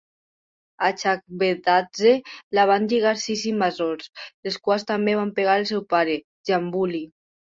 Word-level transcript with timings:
A 0.85 0.87
Chakvetadze, 1.01 2.13
la 2.59 2.65
van 2.71 2.87
lligar 2.93 3.11
sis 3.23 3.43
invasors, 3.49 4.07
els 4.51 4.57
quals 4.69 4.87
també 4.93 5.15
van 5.21 5.35
pegar 5.41 5.59
el 5.61 5.67
seu 5.73 5.85
pare, 5.93 6.17
Djambuli. 6.49 7.03